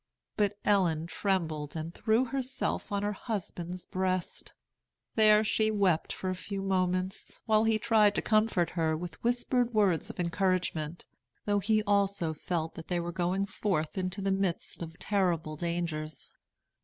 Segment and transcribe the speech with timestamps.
[0.35, 4.51] But Ellen trembled and threw herself on her husband's breast.
[5.13, 9.75] There she wept for a few moments, while he tried to comfort her with whispered
[9.75, 11.05] words of encouragement,
[11.45, 16.33] though he also felt that they were going forth into the midst of terrible dangers.